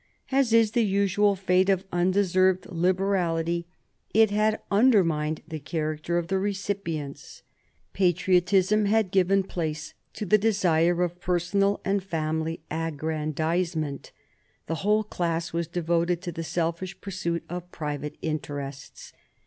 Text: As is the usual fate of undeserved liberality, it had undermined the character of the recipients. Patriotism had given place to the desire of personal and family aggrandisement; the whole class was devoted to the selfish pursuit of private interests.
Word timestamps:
As 0.31 0.51
is 0.51 0.71
the 0.71 0.83
usual 0.83 1.35
fate 1.35 1.69
of 1.69 1.85
undeserved 1.91 2.65
liberality, 2.71 3.67
it 4.15 4.31
had 4.31 4.59
undermined 4.71 5.43
the 5.47 5.59
character 5.59 6.17
of 6.17 6.25
the 6.27 6.39
recipients. 6.39 7.43
Patriotism 7.93 8.85
had 8.85 9.11
given 9.11 9.43
place 9.43 9.93
to 10.13 10.25
the 10.25 10.39
desire 10.39 11.03
of 11.03 11.21
personal 11.21 11.81
and 11.85 12.01
family 12.03 12.61
aggrandisement; 12.71 14.11
the 14.65 14.75
whole 14.81 15.03
class 15.03 15.53
was 15.53 15.67
devoted 15.67 16.19
to 16.23 16.31
the 16.31 16.43
selfish 16.43 16.99
pursuit 16.99 17.43
of 17.47 17.71
private 17.71 18.15
interests. 18.23 19.13